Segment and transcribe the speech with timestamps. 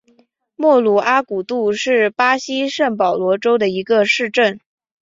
[0.55, 4.59] 莫鲁阿古杜是巴西圣保罗州的一个市镇。